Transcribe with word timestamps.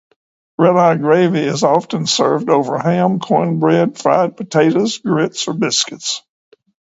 Red-eye 0.57 0.97
gravy 0.97 1.41
is 1.41 1.61
often 1.63 2.07
served 2.07 2.49
over 2.49 2.79
ham, 2.79 3.19
cornbread, 3.19 3.99
fried 3.99 4.35
potatoes, 4.35 4.97
grits, 4.97 5.47
or 5.47 5.53
biscuits. 5.53 6.23